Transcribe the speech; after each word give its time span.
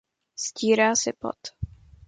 Stírá 0.45 0.89
si 1.03 1.11
pot. 1.19 1.39